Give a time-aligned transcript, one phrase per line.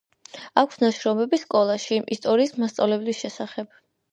[0.61, 3.71] აქვს ნაშრომები სკოლაში ისტორიის სწავლების შესახებ.